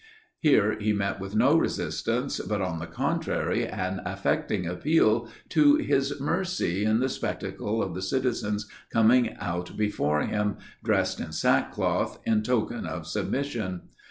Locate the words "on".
2.59-2.79